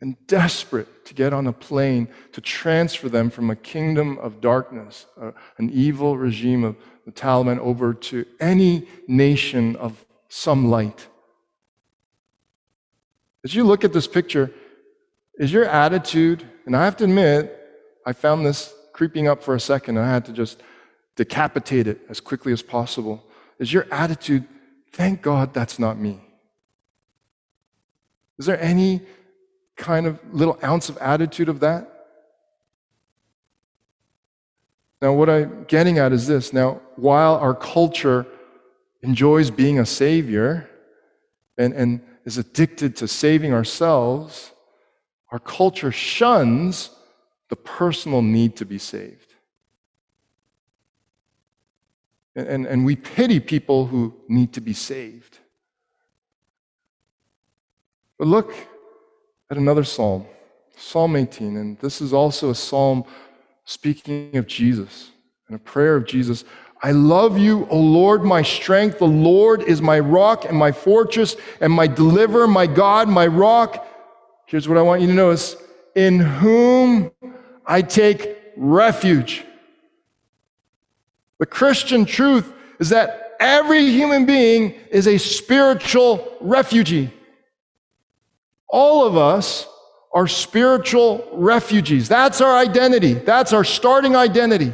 [0.00, 5.06] and desperate to get on a plane to transfer them from a kingdom of darkness,
[5.58, 11.06] an evil regime of the Taliban, over to any nation of some light.
[13.44, 14.50] As you look at this picture,
[15.38, 17.58] is your attitude, and I have to admit,
[18.06, 20.62] I found this creeping up for a second, and I had to just
[21.16, 23.24] decapitate it as quickly as possible.
[23.58, 24.46] Is your attitude,
[24.92, 26.20] thank God that's not me?
[28.38, 29.00] Is there any
[29.74, 32.06] kind of little ounce of attitude of that?
[35.02, 36.52] Now, what I'm getting at is this.
[36.52, 38.28] Now, while our culture
[39.02, 40.70] enjoys being a savior
[41.58, 44.52] and, and is addicted to saving ourselves,
[45.30, 46.90] our culture shuns
[47.48, 49.34] the personal need to be saved.
[52.36, 55.38] And, and, and we pity people who need to be saved.
[58.18, 58.54] But look
[59.50, 60.26] at another psalm,
[60.76, 63.04] Psalm 18, and this is also a psalm
[63.64, 65.10] speaking of Jesus
[65.48, 66.44] and a prayer of Jesus.
[66.82, 68.98] I love you, O Lord, my strength.
[68.98, 73.86] The Lord is my rock and my fortress and my deliverer, my God, my rock.
[74.50, 75.54] Here's what I want you to notice
[75.94, 77.12] in whom
[77.64, 79.44] I take refuge.
[81.38, 87.12] The Christian truth is that every human being is a spiritual refugee.
[88.66, 89.68] All of us
[90.12, 92.08] are spiritual refugees.
[92.08, 93.14] That's our identity.
[93.14, 94.72] That's our starting identity.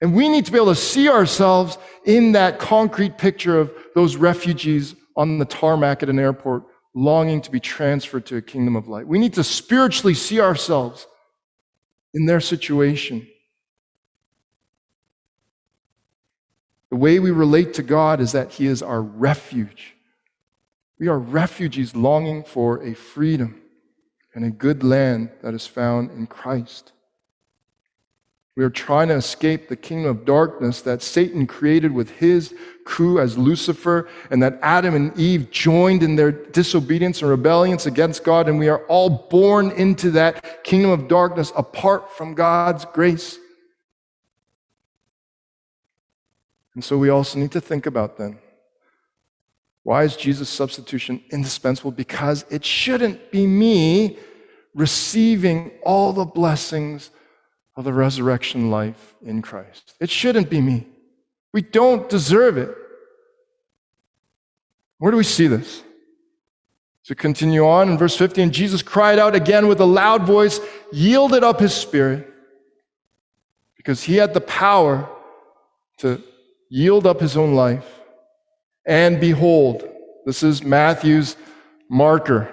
[0.00, 4.16] And we need to be able to see ourselves in that concrete picture of those
[4.16, 6.64] refugees on the tarmac at an airport
[6.96, 9.06] longing to be transferred to a kingdom of light.
[9.06, 11.06] We need to spiritually see ourselves
[12.14, 13.28] in their situation.
[16.90, 19.94] The way we relate to God is that He is our refuge.
[20.98, 23.60] We are refugees longing for a freedom
[24.34, 26.92] and a good land that is found in Christ.
[28.56, 32.54] We are trying to escape the kingdom of darkness that Satan created with his
[32.84, 38.24] crew as Lucifer, and that Adam and Eve joined in their disobedience and rebellions against
[38.24, 43.38] God, and we are all born into that kingdom of darkness apart from God's grace.
[46.74, 48.38] And so we also need to think about then
[49.82, 51.92] why is Jesus' substitution indispensable?
[51.92, 54.18] Because it shouldn't be me
[54.74, 57.10] receiving all the blessings
[57.76, 59.94] of the resurrection life in Christ.
[60.00, 60.86] It shouldn't be me.
[61.52, 62.74] We don't deserve it.
[64.98, 65.82] Where do we see this?
[67.04, 70.58] To continue on in verse 15, Jesus cried out again with a loud voice,
[70.92, 72.28] yielded up his spirit,
[73.76, 75.08] because he had the power
[75.98, 76.20] to
[76.68, 77.86] yield up his own life
[78.86, 79.86] and behold,
[80.24, 81.36] this is Matthew's
[81.90, 82.48] marker,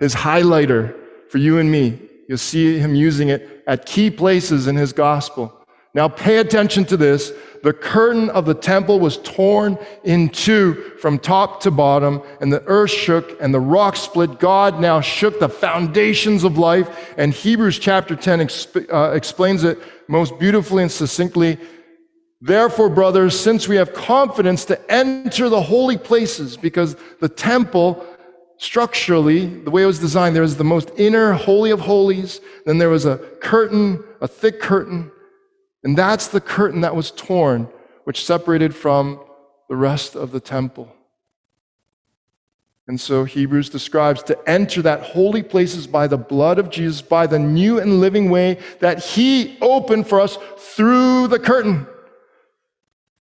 [0.00, 0.96] his highlighter
[1.28, 2.00] for you and me.
[2.28, 5.52] You'll see him using it at key places in his gospel.
[5.94, 7.32] Now, pay attention to this.
[7.62, 12.62] The curtain of the temple was torn in two from top to bottom, and the
[12.64, 14.40] earth shook and the rock split.
[14.40, 17.14] God now shook the foundations of life.
[17.16, 21.58] And Hebrews chapter 10 exp- uh, explains it most beautifully and succinctly.
[22.40, 28.04] Therefore, brothers, since we have confidence to enter the holy places, because the temple,
[28.64, 32.78] structurally, the way it was designed, there was the most inner holy of holies, then
[32.78, 35.10] there was a curtain, a thick curtain,
[35.84, 37.68] and that's the curtain that was torn,
[38.04, 39.20] which separated from
[39.68, 40.88] the rest of the temple.
[42.88, 47.26] And so Hebrews describes to enter that holy places by the blood of Jesus, by
[47.26, 51.86] the new and living way that he opened for us through the curtain.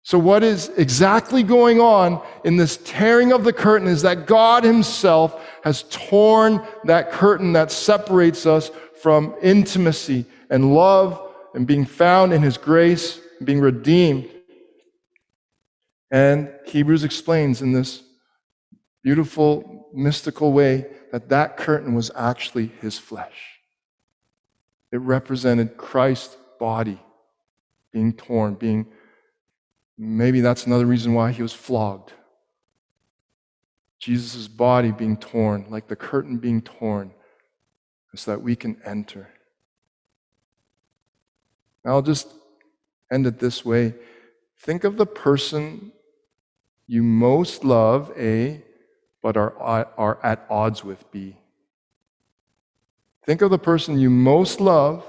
[0.06, 4.66] So, what is exactly going on in this tearing of the curtain is that God
[4.66, 8.70] Himself has torn that curtain that separates us
[9.02, 14.30] from intimacy and love and being found in His grace, being redeemed.
[16.12, 18.04] And Hebrews explains in this
[19.04, 23.54] beautiful, mystical way that that curtain was actually His flesh.
[24.92, 27.00] It represented Christ's body
[27.94, 28.88] being torn, being
[30.06, 32.12] Maybe that's another reason why he was flogged.
[34.00, 37.14] Jesus' body being torn, like the curtain being torn,
[38.14, 39.30] so that we can enter.
[41.86, 42.28] I'll just
[43.10, 43.94] end it this way.
[44.60, 45.94] Think of the person
[46.86, 48.62] you most love, A,
[49.22, 51.38] but are, are at odds with, B.
[53.26, 55.06] Think of the person you most love,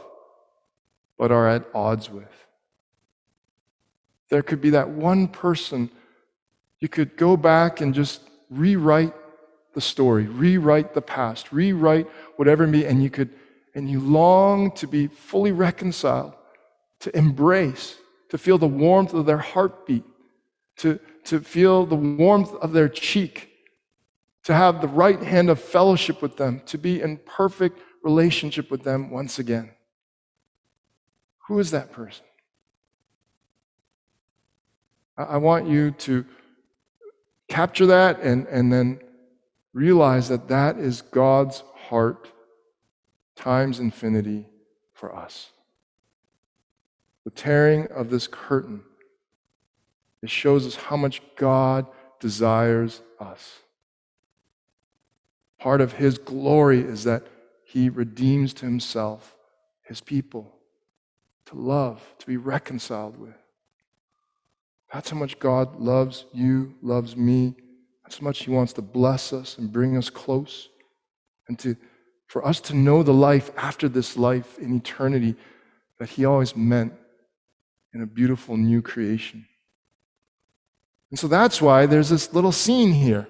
[1.19, 2.44] but are at odds with.
[4.35, 5.89] There could be that one person
[6.81, 8.21] you could go back and just
[8.51, 9.15] rewrite
[9.75, 13.31] the story, rewrite the past, rewrite whatever be, and you could,
[13.77, 16.35] and you long to be fully reconciled,
[16.99, 17.97] to embrace,
[18.31, 20.03] to feel the warmth of their heartbeat,
[20.79, 23.51] to, to feel the warmth of their cheek,
[24.43, 28.83] to have the right hand of fellowship with them, to be in perfect relationship with
[28.83, 29.71] them once again.
[31.47, 32.25] Who is that person?
[35.17, 36.25] I want you to
[37.49, 39.01] capture that and, and then
[39.73, 42.33] realize that that is God's heart
[43.37, 44.49] times infinity
[44.93, 45.51] for us.
[47.25, 48.83] The tearing of this curtain,
[50.23, 51.87] it shows us how much God
[52.21, 53.61] desires us.
[55.59, 57.27] Part of his glory is that
[57.65, 59.37] he redeems to himself
[59.83, 60.55] his people
[61.47, 63.44] to love, to be reconciled with.
[64.95, 67.57] That's how much God loves you, loves me.
[68.05, 70.69] That's how much He wants to bless us and bring us close.
[71.49, 71.77] And to,
[72.29, 75.35] for us to know the life after this life in eternity
[75.99, 76.93] that He always meant
[77.93, 79.47] in a beautiful new creation.
[81.11, 83.27] And so that's why there's this little scene here.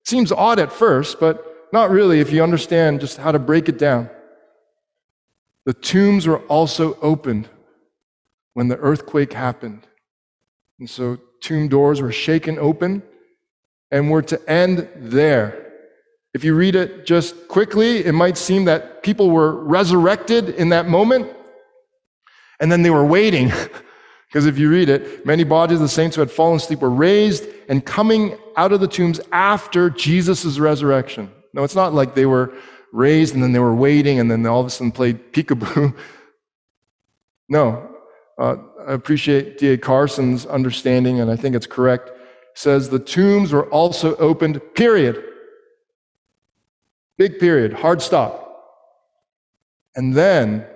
[0.00, 3.68] It seems odd at first, but not really if you understand just how to break
[3.68, 4.08] it down.
[5.66, 7.50] The tombs were also opened
[8.54, 9.86] when the earthquake happened.
[10.82, 13.04] And so tomb doors were shaken open
[13.92, 15.74] and were to end there.
[16.34, 20.88] If you read it just quickly, it might seem that people were resurrected in that
[20.88, 21.30] moment
[22.58, 23.52] and then they were waiting.
[24.26, 26.90] because if you read it, many bodies of the saints who had fallen asleep were
[26.90, 31.30] raised and coming out of the tombs after Jesus' resurrection.
[31.54, 32.52] No, it's not like they were
[32.92, 35.96] raised and then they were waiting and then all of a sudden played peekaboo.
[37.48, 37.92] No,
[38.38, 38.56] uh,
[38.86, 39.78] I appreciate D.A.
[39.78, 42.10] Carson's understanding, and I think it's correct.
[42.54, 45.22] Says the tombs were also opened, period.
[47.16, 48.38] Big period, hard stop.
[49.94, 50.66] And then,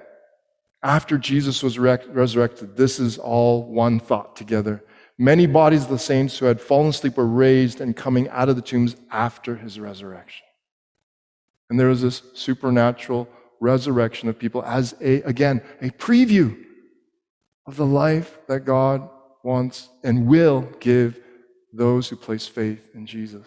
[0.83, 4.85] after Jesus was resurrected, this is all one thought together.
[5.19, 8.57] Many bodies of the saints who had fallen asleep were raised and coming out of
[8.57, 10.45] the tombs after his resurrection.
[11.71, 13.29] And there was this supernatural
[13.61, 16.57] resurrection of people as a, again, a preview
[17.67, 19.09] of the life that God
[19.43, 21.21] wants and will give
[21.73, 23.47] those who place faith in Jesus.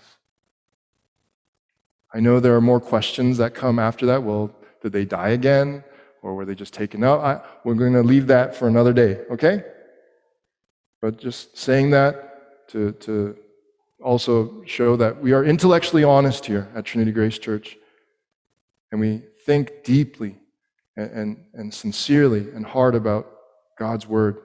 [2.13, 4.23] I know there are more questions that come after that.
[4.23, 5.83] Well, did they die again?
[6.21, 7.21] Or were they just taken out?
[7.21, 9.63] I, we're going to leave that for another day, okay?
[11.01, 13.37] But just saying that to, to
[14.03, 17.77] also show that we are intellectually honest here at Trinity Grace Church.
[18.91, 20.37] And we think deeply
[20.97, 23.38] and, and, and sincerely and hard about
[23.79, 24.37] God's word.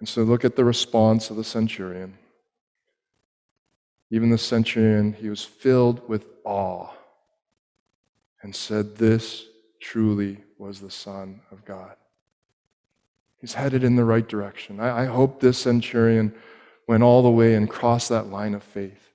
[0.00, 2.18] And so look at the response of the centurion.
[4.10, 6.90] Even the centurion, he was filled with awe
[8.42, 9.44] and said, This
[9.80, 11.94] truly was the Son of God.
[13.40, 14.80] He's headed in the right direction.
[14.80, 16.34] I, I, hope this centurion
[16.88, 19.12] went all the way and crossed that line of faith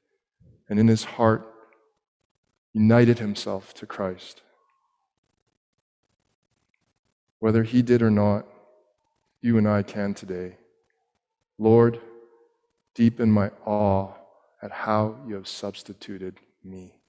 [0.69, 1.47] and in his heart
[2.73, 4.40] united himself to Christ.
[7.41, 8.45] Whether he did or not,
[9.41, 10.57] you and I can today.
[11.57, 11.99] Lord,
[12.93, 14.13] deepen my awe
[14.61, 17.00] at how you have substituted me.